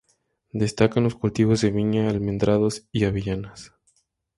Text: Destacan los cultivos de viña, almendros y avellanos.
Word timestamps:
Destacan 0.51 1.03
los 1.03 1.13
cultivos 1.13 1.61
de 1.61 1.69
viña, 1.69 2.09
almendros 2.09 2.87
y 2.91 3.05
avellanos. 3.05 3.71